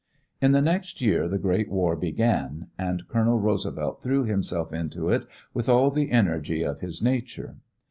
[0.41, 5.27] In the next year the great war began, and Colonel Roosevelt threw himself into it
[5.53, 7.57] with all the energy of his nature.